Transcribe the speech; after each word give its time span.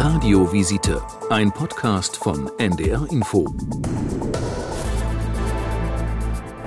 Radiovisite, 0.00 1.02
ein 1.28 1.50
Podcast 1.50 2.18
von 2.18 2.48
NDR 2.56 3.04
Info. 3.10 3.52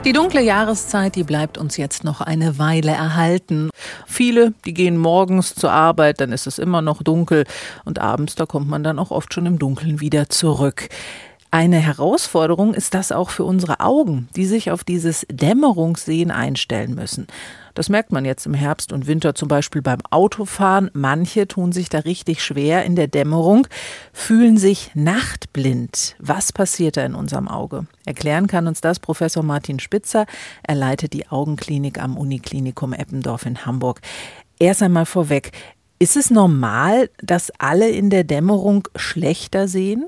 Die 0.03 0.11
dunkle 0.11 0.41
Jahreszeit, 0.41 1.15
die 1.15 1.23
bleibt 1.23 1.57
uns 1.57 1.77
jetzt 1.77 2.03
noch 2.03 2.19
eine 2.19 2.59
Weile 2.59 2.91
erhalten. 2.91 3.69
Viele, 4.05 4.53
die 4.65 4.73
gehen 4.73 4.97
morgens 4.97 5.55
zur 5.55 5.71
Arbeit, 5.71 6.19
dann 6.19 6.33
ist 6.33 6.45
es 6.45 6.59
immer 6.59 6.81
noch 6.81 7.03
dunkel 7.03 7.45
und 7.85 7.99
abends, 7.99 8.35
da 8.35 8.45
kommt 8.45 8.67
man 8.67 8.83
dann 8.83 8.99
auch 8.99 9.11
oft 9.11 9.33
schon 9.33 9.45
im 9.45 9.59
Dunkeln 9.59 10.01
wieder 10.01 10.27
zurück. 10.27 10.89
Eine 11.53 11.79
Herausforderung 11.79 12.73
ist 12.73 12.93
das 12.93 13.11
auch 13.11 13.29
für 13.29 13.43
unsere 13.43 13.81
Augen, 13.81 14.29
die 14.37 14.45
sich 14.45 14.71
auf 14.71 14.85
dieses 14.85 15.27
Dämmerungssehen 15.29 16.31
einstellen 16.31 16.95
müssen. 16.95 17.27
Das 17.73 17.89
merkt 17.89 18.13
man 18.13 18.23
jetzt 18.23 18.45
im 18.45 18.53
Herbst 18.53 18.93
und 18.93 19.05
Winter 19.05 19.35
zum 19.35 19.49
Beispiel 19.49 19.81
beim 19.81 19.99
Autofahren. 20.11 20.89
Manche 20.93 21.49
tun 21.49 21.73
sich 21.73 21.89
da 21.89 21.99
richtig 21.99 22.41
schwer 22.41 22.85
in 22.85 22.95
der 22.95 23.09
Dämmerung, 23.09 23.67
fühlen 24.13 24.57
sich 24.57 24.91
nachtblind. 24.93 26.15
Was 26.19 26.53
passiert 26.53 26.95
da 26.95 27.03
in 27.03 27.15
unserem 27.15 27.49
Auge? 27.49 27.85
Erklären 28.05 28.47
kann 28.47 28.65
uns 28.65 28.79
das 28.79 29.01
Professor 29.01 29.43
Martin 29.43 29.79
Spitzer. 29.79 30.27
Er 30.63 30.75
leitet 30.75 31.11
die 31.11 31.27
Augenklinik 31.27 32.01
am 32.01 32.17
Uniklinikum 32.17 32.93
Eppendorf 32.93 33.45
in 33.45 33.65
Hamburg. 33.65 33.99
Erst 34.57 34.83
einmal 34.83 35.05
vorweg. 35.05 35.51
Ist 35.99 36.15
es 36.15 36.29
normal, 36.29 37.09
dass 37.21 37.51
alle 37.59 37.89
in 37.89 38.09
der 38.09 38.23
Dämmerung 38.23 38.87
schlechter 38.95 39.67
sehen? 39.67 40.05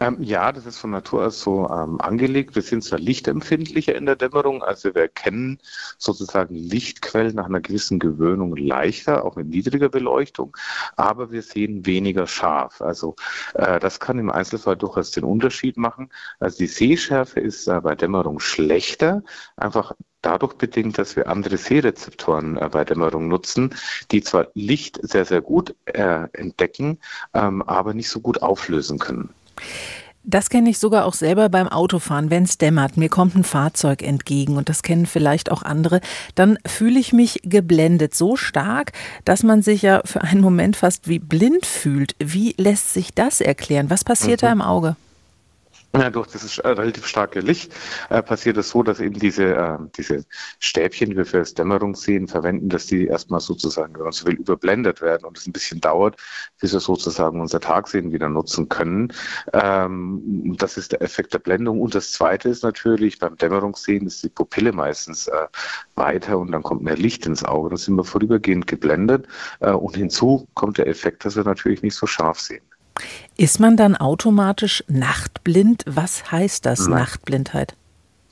Ähm, 0.00 0.22
ja, 0.22 0.52
das 0.52 0.66
ist 0.66 0.78
von 0.78 0.90
Natur 0.90 1.26
aus 1.26 1.40
so 1.40 1.68
ähm, 1.68 2.00
angelegt. 2.00 2.54
Wir 2.54 2.62
sind 2.62 2.84
zwar 2.84 2.98
lichtempfindlicher 2.98 3.94
in 3.94 4.06
der 4.06 4.16
Dämmerung, 4.16 4.62
also 4.62 4.94
wir 4.94 5.02
erkennen 5.02 5.58
sozusagen 5.98 6.54
Lichtquellen 6.54 7.34
nach 7.34 7.46
einer 7.46 7.60
gewissen 7.60 7.98
Gewöhnung 7.98 8.56
leichter, 8.56 9.24
auch 9.24 9.36
mit 9.36 9.48
niedriger 9.48 9.88
Beleuchtung, 9.88 10.56
aber 10.96 11.30
wir 11.30 11.42
sehen 11.42 11.86
weniger 11.86 12.26
scharf. 12.26 12.80
Also 12.80 13.16
äh, 13.54 13.80
das 13.80 14.00
kann 14.00 14.18
im 14.18 14.30
Einzelfall 14.30 14.76
durchaus 14.76 15.10
den 15.10 15.24
Unterschied 15.24 15.76
machen. 15.76 16.10
Also 16.38 16.58
die 16.58 16.66
Sehschärfe 16.66 17.40
ist 17.40 17.66
äh, 17.66 17.80
bei 17.80 17.94
Dämmerung 17.94 18.40
schlechter, 18.40 19.22
einfach 19.56 19.92
dadurch 20.28 20.54
bedingt, 20.54 20.98
dass 20.98 21.16
wir 21.16 21.28
andere 21.28 21.56
Sehrezeptoren 21.56 22.58
äh, 22.58 22.68
bei 22.70 22.84
Dämmerung 22.84 23.28
nutzen, 23.28 23.74
die 24.10 24.22
zwar 24.22 24.48
Licht 24.54 24.98
sehr, 25.02 25.24
sehr 25.24 25.40
gut 25.40 25.74
äh, 25.86 26.26
entdecken, 26.34 26.98
ähm, 27.32 27.62
aber 27.62 27.94
nicht 27.94 28.10
so 28.10 28.20
gut 28.20 28.42
auflösen 28.42 28.98
können. 28.98 29.30
Das 30.24 30.50
kenne 30.50 30.68
ich 30.68 30.78
sogar 30.78 31.06
auch 31.06 31.14
selber 31.14 31.48
beim 31.48 31.68
Autofahren, 31.68 32.28
wenn 32.28 32.42
es 32.42 32.58
dämmert. 32.58 32.98
Mir 32.98 33.08
kommt 33.08 33.34
ein 33.34 33.44
Fahrzeug 33.44 34.02
entgegen 34.02 34.58
und 34.58 34.68
das 34.68 34.82
kennen 34.82 35.06
vielleicht 35.06 35.50
auch 35.50 35.62
andere. 35.62 36.02
Dann 36.34 36.58
fühle 36.66 37.00
ich 37.00 37.14
mich 37.14 37.40
geblendet 37.44 38.14
so 38.14 38.36
stark, 38.36 38.92
dass 39.24 39.42
man 39.42 39.62
sich 39.62 39.80
ja 39.80 40.02
für 40.04 40.20
einen 40.20 40.42
Moment 40.42 40.76
fast 40.76 41.08
wie 41.08 41.18
blind 41.18 41.64
fühlt. 41.64 42.14
Wie 42.18 42.54
lässt 42.58 42.92
sich 42.92 43.14
das 43.14 43.40
erklären? 43.40 43.88
Was 43.88 44.04
passiert 44.04 44.42
mhm. 44.42 44.46
da 44.46 44.52
im 44.52 44.60
Auge? 44.60 44.96
Ja, 45.96 46.10
durch 46.10 46.26
dieses 46.26 46.58
äh, 46.58 46.68
relativ 46.68 47.06
starke 47.06 47.40
Licht 47.40 47.74
äh, 48.10 48.22
passiert 48.22 48.58
es 48.58 48.68
so, 48.68 48.82
dass 48.82 49.00
eben 49.00 49.18
diese, 49.18 49.54
äh, 49.54 49.78
diese 49.96 50.26
Stäbchen, 50.58 51.10
die 51.10 51.16
wir 51.16 51.24
für 51.24 51.38
das 51.38 51.54
Dämmerungssehen 51.54 52.28
verwenden, 52.28 52.68
dass 52.68 52.86
die 52.86 53.06
erstmal 53.06 53.40
sozusagen, 53.40 53.94
wenn 53.94 54.02
man 54.02 54.12
so 54.12 54.26
will, 54.26 54.34
überblendet 54.34 55.00
werden 55.00 55.24
und 55.24 55.38
es 55.38 55.46
ein 55.46 55.52
bisschen 55.52 55.80
dauert, 55.80 56.16
bis 56.60 56.74
wir 56.74 56.80
sozusagen 56.80 57.40
unser 57.40 57.60
Tagsehen 57.60 58.12
wieder 58.12 58.28
nutzen 58.28 58.68
können. 58.68 59.14
Ähm, 59.54 60.56
das 60.58 60.76
ist 60.76 60.92
der 60.92 61.00
Effekt 61.00 61.32
der 61.32 61.38
Blendung. 61.38 61.80
Und 61.80 61.94
das 61.94 62.12
Zweite 62.12 62.50
ist 62.50 62.64
natürlich, 62.64 63.18
beim 63.18 63.38
Dämmerungssehen 63.38 64.06
ist 64.06 64.22
die 64.22 64.28
Pupille 64.28 64.72
meistens 64.72 65.26
äh, 65.28 65.46
weiter 65.94 66.36
und 66.38 66.52
dann 66.52 66.62
kommt 66.62 66.82
mehr 66.82 66.96
Licht 66.98 67.24
ins 67.24 67.44
Auge. 67.44 67.70
Dann 67.70 67.78
sind 67.78 67.96
wir 67.96 68.04
vorübergehend 68.04 68.66
geblendet. 68.66 69.26
Äh, 69.60 69.70
und 69.70 69.96
hinzu 69.96 70.48
kommt 70.52 70.76
der 70.76 70.86
Effekt, 70.86 71.24
dass 71.24 71.34
wir 71.34 71.44
natürlich 71.44 71.80
nicht 71.80 71.94
so 71.94 72.06
scharf 72.06 72.40
sehen. 72.40 72.67
Ist 73.36 73.60
man 73.60 73.76
dann 73.76 73.96
automatisch 73.96 74.84
nachtblind? 74.88 75.84
Was 75.86 76.30
heißt 76.30 76.66
das, 76.66 76.80
Nein. 76.80 77.00
Nachtblindheit? 77.00 77.74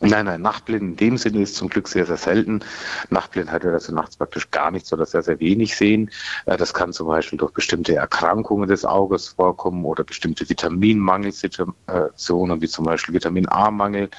Nein, 0.00 0.26
nein, 0.26 0.42
Nachtblind 0.42 0.82
in 0.82 0.96
dem 0.96 1.16
Sinne 1.16 1.40
ist 1.40 1.54
zum 1.54 1.70
Glück 1.70 1.88
sehr, 1.88 2.04
sehr 2.04 2.18
selten. 2.18 2.60
Nachtblindheit 3.08 3.64
wird 3.64 3.72
also 3.72 3.94
nachts 3.94 4.18
praktisch 4.18 4.50
gar 4.50 4.70
nichts 4.70 4.92
oder 4.92 5.06
sehr, 5.06 5.22
sehr 5.22 5.40
wenig 5.40 5.74
sehen. 5.74 6.10
Äh, 6.44 6.58
das 6.58 6.74
kann 6.74 6.92
zum 6.92 7.06
Beispiel 7.06 7.38
durch 7.38 7.52
bestimmte 7.52 7.94
Erkrankungen 7.94 8.68
des 8.68 8.84
Auges 8.84 9.28
vorkommen 9.28 9.86
oder 9.86 10.04
bestimmte 10.04 10.46
Vitaminmangelsituationen, 10.50 12.60
wie 12.60 12.68
zum 12.68 12.84
Beispiel 12.84 13.14
Vitamin 13.14 13.48
A-Mangel. 13.48 14.10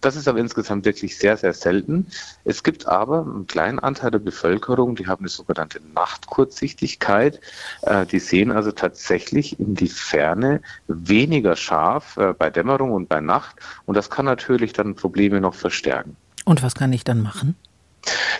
Das 0.00 0.16
ist 0.16 0.26
aber 0.26 0.40
insgesamt 0.40 0.84
wirklich 0.84 1.16
sehr, 1.16 1.36
sehr 1.36 1.52
selten. 1.52 2.08
Es 2.44 2.64
gibt 2.64 2.88
aber 2.88 3.20
einen 3.20 3.46
kleinen 3.46 3.78
Anteil 3.78 4.10
der 4.10 4.18
Bevölkerung, 4.18 4.96
die 4.96 5.06
haben 5.06 5.20
eine 5.20 5.28
sogenannte 5.28 5.80
Nachtkurzsichtigkeit. 5.94 7.40
Äh, 7.82 8.04
die 8.04 8.18
sehen 8.18 8.50
also 8.50 8.72
tatsächlich 8.72 9.60
in 9.60 9.76
die 9.76 9.86
Ferne 9.86 10.60
weniger 10.88 11.54
scharf 11.54 12.16
äh, 12.16 12.32
bei 12.32 12.50
Dämmerung 12.50 12.90
und 12.90 13.08
bei 13.08 13.20
Nacht. 13.20 13.54
Und 13.86 13.96
das 13.96 14.10
kann 14.10 14.24
natürlich 14.24 14.72
dann 14.72 14.88
ein 14.88 14.96
Problem 14.96 15.19
Probleme 15.20 15.42
noch 15.42 15.54
verstärken. 15.54 16.16
Und 16.46 16.62
was 16.62 16.74
kann 16.74 16.94
ich 16.94 17.04
dann 17.04 17.20
machen? 17.20 17.54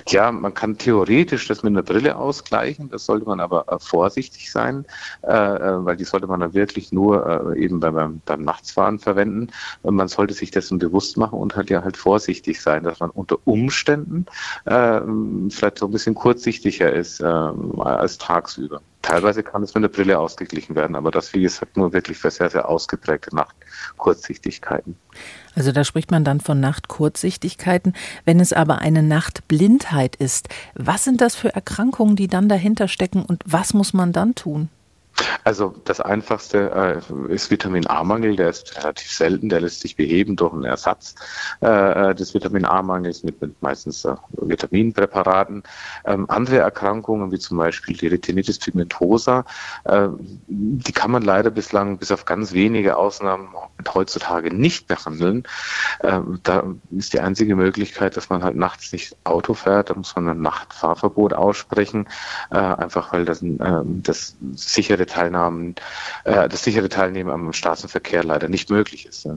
Tja, 0.06 0.32
man 0.32 0.54
kann 0.54 0.78
theoretisch 0.78 1.46
das 1.46 1.62
mit 1.62 1.72
einer 1.72 1.82
Brille 1.82 2.16
ausgleichen, 2.16 2.88
das 2.88 3.04
sollte 3.04 3.26
man 3.26 3.40
aber 3.40 3.70
äh, 3.70 3.78
vorsichtig 3.78 4.50
sein, 4.50 4.86
äh, 5.22 5.30
äh, 5.30 5.84
weil 5.84 5.98
die 5.98 6.04
sollte 6.04 6.26
man 6.26 6.40
dann 6.40 6.54
wirklich 6.54 6.90
nur 6.90 7.54
äh, 7.54 7.62
eben 7.62 7.80
beim, 7.80 8.22
beim 8.24 8.42
Nachtsfahren 8.42 8.98
verwenden. 8.98 9.48
Und 9.82 9.96
man 9.96 10.08
sollte 10.08 10.32
sich 10.32 10.50
dessen 10.50 10.78
bewusst 10.78 11.18
machen 11.18 11.38
und 11.38 11.54
halt 11.54 11.68
ja 11.68 11.84
halt 11.84 11.98
vorsichtig 11.98 12.62
sein, 12.62 12.84
dass 12.84 13.00
man 13.00 13.10
unter 13.10 13.36
Umständen 13.44 14.24
äh, 14.64 15.02
vielleicht 15.50 15.80
so 15.80 15.86
ein 15.86 15.92
bisschen 15.92 16.14
kurzsichtiger 16.14 16.90
ist 16.90 17.20
äh, 17.20 17.24
als 17.26 18.16
tagsüber. 18.16 18.80
Teilweise 19.02 19.42
kann 19.42 19.62
es 19.62 19.74
mit 19.74 19.82
der 19.82 19.88
Brille 19.88 20.18
ausgeglichen 20.18 20.74
werden, 20.74 20.94
aber 20.94 21.10
das, 21.10 21.32
wie 21.32 21.40
gesagt, 21.40 21.76
nur 21.76 21.92
wirklich 21.92 22.18
für 22.18 22.30
sehr, 22.30 22.50
sehr 22.50 22.68
ausgeprägte 22.68 23.34
Nachtkurzsichtigkeiten. 23.34 24.96
Also 25.54 25.72
da 25.72 25.84
spricht 25.84 26.10
man 26.10 26.22
dann 26.22 26.40
von 26.40 26.60
Nachtkurzsichtigkeiten. 26.60 27.94
Wenn 28.24 28.40
es 28.40 28.52
aber 28.52 28.78
eine 28.78 29.02
Nachtblindheit 29.02 30.16
ist, 30.16 30.48
was 30.74 31.04
sind 31.04 31.20
das 31.20 31.34
für 31.34 31.54
Erkrankungen, 31.54 32.14
die 32.14 32.28
dann 32.28 32.48
dahinter 32.48 32.88
stecken 32.88 33.24
und 33.24 33.42
was 33.46 33.72
muss 33.72 33.94
man 33.94 34.12
dann 34.12 34.34
tun? 34.34 34.68
Also 35.44 35.74
das 35.84 36.00
einfachste 36.00 37.02
äh, 37.10 37.32
ist 37.32 37.50
Vitamin 37.50 37.86
A-Mangel, 37.86 38.36
der 38.36 38.50
ist 38.50 38.76
relativ 38.76 39.10
selten, 39.10 39.48
der 39.48 39.60
lässt 39.60 39.80
sich 39.80 39.96
beheben 39.96 40.36
durch 40.36 40.52
einen 40.52 40.64
Ersatz 40.64 41.14
äh, 41.60 42.14
des 42.14 42.34
Vitamin 42.34 42.64
A-Mangels 42.64 43.22
mit, 43.22 43.40
mit 43.40 43.60
meistens 43.62 44.04
äh, 44.04 44.14
Vitaminpräparaten. 44.32 45.62
Ähm, 46.04 46.28
andere 46.28 46.58
Erkrankungen, 46.58 47.32
wie 47.32 47.38
zum 47.38 47.58
Beispiel 47.58 47.96
die 47.96 48.08
Retinitis 48.08 48.58
pigmentosa, 48.58 49.44
äh, 49.84 50.08
die 50.46 50.92
kann 50.92 51.10
man 51.10 51.22
leider 51.22 51.50
bislang 51.50 51.98
bis 51.98 52.12
auf 52.12 52.24
ganz 52.24 52.52
wenige 52.52 52.96
Ausnahmen 52.96 53.48
heutzutage 53.94 54.54
nicht 54.54 54.86
behandeln. 54.86 55.44
Ähm, 56.02 56.40
da 56.42 56.64
ist 56.90 57.12
die 57.12 57.20
einzige 57.20 57.56
Möglichkeit, 57.56 58.16
dass 58.16 58.30
man 58.30 58.42
halt 58.42 58.56
nachts 58.56 58.92
nicht 58.92 59.16
Auto 59.24 59.54
fährt, 59.54 59.90
da 59.90 59.94
muss 59.94 60.14
man 60.16 60.28
ein 60.28 60.40
Nachtfahrverbot 60.40 61.34
aussprechen, 61.34 62.08
äh, 62.50 62.56
einfach 62.56 63.12
weil 63.12 63.24
das, 63.24 63.42
äh, 63.42 63.82
das 63.84 64.36
sichere 64.54 65.06
Teilnahmen, 65.10 65.74
äh, 66.24 66.48
das 66.48 66.64
sichere 66.64 66.88
Teilnehmen 66.88 67.30
am 67.30 67.52
Straßenverkehr 67.52 68.24
leider 68.24 68.48
nicht 68.48 68.70
möglich 68.70 69.06
ist. 69.06 69.28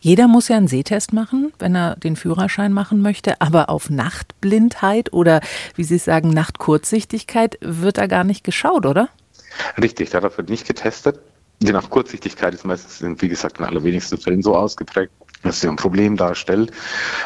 Jeder 0.00 0.28
muss 0.28 0.48
ja 0.48 0.56
einen 0.56 0.68
Sehtest 0.68 1.12
machen, 1.12 1.52
wenn 1.58 1.74
er 1.76 1.96
den 1.96 2.16
Führerschein 2.16 2.72
machen 2.72 3.00
möchte, 3.00 3.40
aber 3.40 3.68
auf 3.68 3.90
Nachtblindheit 3.90 5.12
oder 5.12 5.40
wie 5.76 5.84
Sie 5.84 5.98
sagen, 5.98 6.30
Nachtkurzsichtigkeit 6.30 7.58
wird 7.60 7.98
da 7.98 8.06
gar 8.06 8.24
nicht 8.24 8.44
geschaut, 8.44 8.86
oder? 8.86 9.08
Richtig, 9.80 10.10
darauf 10.10 10.36
wird 10.38 10.50
nicht 10.50 10.66
getestet. 10.66 11.20
Die 11.60 11.72
Nachtkurzsichtigkeit 11.72 12.54
ist 12.54 12.64
meistens, 12.64 13.22
wie 13.22 13.28
gesagt, 13.28 13.60
in 13.60 13.64
allerwenigsten 13.64 14.18
Fällen 14.18 14.42
so 14.42 14.56
ausgeprägt, 14.56 15.12
dass 15.42 15.60
sie 15.60 15.68
ein 15.68 15.76
Problem 15.76 16.16
darstellt. 16.16 16.72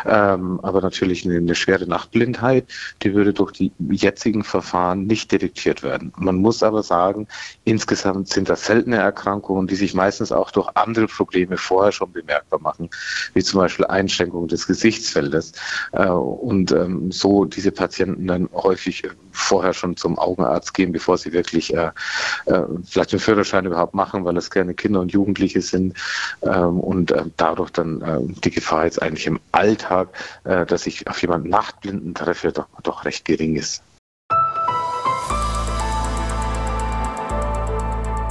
Ähm, 0.04 0.60
aber 0.62 0.81
natürlich 0.81 1.25
eine, 1.25 1.37
eine, 1.37 1.54
schwere 1.54 1.87
Nachtblindheit, 1.87 2.66
die 3.03 3.15
würde 3.15 3.32
durch 3.32 3.53
die 3.53 3.72
jetzigen 3.91 4.44
Verfahren 4.44 5.06
nicht 5.06 5.32
detektiert 5.32 5.82
werden. 5.82 6.12
Man 6.17 6.37
muss 6.37 6.62
aber 6.62 6.82
sagen, 6.82 7.29
insgesamt 7.64 8.29
sind 8.29 8.49
das 8.49 8.67
seltene 8.67 8.96
Erkrankungen, 8.96 9.67
die 9.67 9.76
sich 9.76 9.94
meistens 9.94 10.32
auch 10.32 10.50
durch 10.50 10.69
andere 10.75 11.06
Probleme 11.06 11.56
vorher 11.56 11.93
schon 11.93 12.12
bemerkbar 12.12 12.61
machen, 12.61 12.91
wie 13.35 13.43
zum 13.43 13.61
Beispiel 13.61 13.87
Einschränkungen 13.87 14.49
des 14.49 14.67
Gesichtsfeldes. 14.67 15.52
Äh, 15.93 16.06
und 16.08 16.73
ähm, 16.73 17.11
so 17.12 17.44
diese 17.44 17.73
Patienten 17.73 18.26
dann 18.26 18.49
häufig 18.52 19.02
vorher 19.31 19.75
schon 19.75 19.96
zum 19.96 20.19
Augenarzt 20.19 20.75
gehen, 20.75 20.93
bevor 20.93 21.19
sie 21.19 21.32
wirklich 21.32 21.75
äh, 21.75 21.91
äh, 22.46 22.62
vielleicht 22.85 23.12
den 23.12 23.19
Führerschein 23.19 23.67
überhaupt 23.67 23.94
machen, 23.94 24.25
weil 24.25 24.37
es 24.37 24.50
gerne 24.50 24.75
Kinder 24.75 25.00
und 25.00 25.12
Jugendliche 25.12 25.61
sind 25.61 25.96
ähm, 26.43 26.81
und 26.81 27.11
äh, 27.11 27.25
dadurch 27.37 27.70
dann 27.70 28.02
die 28.20 28.50
Gefahr 28.50 28.85
jetzt 28.85 29.03
eigentlich 29.03 29.26
im 29.26 29.41
Alltag, 29.53 30.08
äh, 30.44 30.67
dass 30.67 30.87
ich 30.87 31.08
auf 31.08 31.20
jemanden 31.23 31.49
Nachtblinden 31.49 32.14
treffe, 32.14 32.53
doch, 32.53 32.69
doch 32.82 33.05
recht 33.05 33.25
gering 33.25 33.56
ist. 33.56 33.82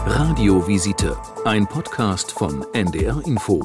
Radiovisite, 0.07 1.17
ein 1.45 1.67
Podcast 1.67 2.31
von 2.31 2.65
NDR 2.73 3.21
Info. 3.25 3.61